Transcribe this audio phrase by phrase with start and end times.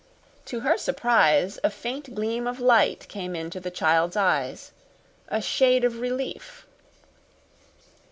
[0.45, 4.71] To her surprise, a faint gleam of light came into the child's eyes
[5.27, 6.65] a shade of relief.